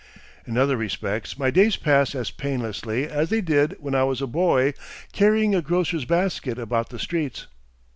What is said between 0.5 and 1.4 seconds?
other respects